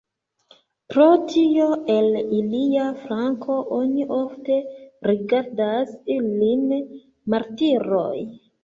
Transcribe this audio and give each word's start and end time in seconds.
Pro 0.93 1.03
tio, 1.33 1.67
el 1.97 2.07
ilia 2.39 2.87
flanko 3.03 3.59
oni 3.77 4.09
ofte 4.19 4.59
rigardas 5.13 5.97
ilin 6.19 6.67
martiroj. 7.37 8.15